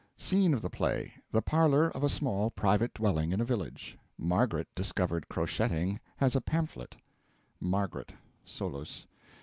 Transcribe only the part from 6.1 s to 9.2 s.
has a pamphlet.) MARGARET. (Solus.)